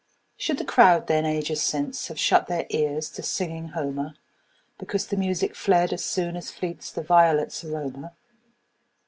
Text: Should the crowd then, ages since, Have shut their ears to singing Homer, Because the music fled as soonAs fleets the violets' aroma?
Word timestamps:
Should 0.35 0.57
the 0.57 0.65
crowd 0.65 1.05
then, 1.05 1.27
ages 1.27 1.61
since, 1.61 2.07
Have 2.07 2.17
shut 2.19 2.47
their 2.47 2.65
ears 2.71 3.07
to 3.11 3.21
singing 3.21 3.67
Homer, 3.67 4.15
Because 4.79 5.05
the 5.05 5.15
music 5.15 5.55
fled 5.55 5.93
as 5.93 6.01
soonAs 6.03 6.51
fleets 6.51 6.91
the 6.91 7.03
violets' 7.03 7.63
aroma? 7.63 8.11